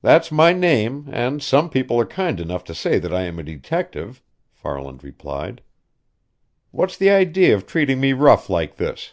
[0.00, 3.42] "That's my name, and some people are kind enough to say that I am a
[3.42, 5.60] detective," Farland replied.
[6.70, 9.12] "What's the idea of treating me rough like this?"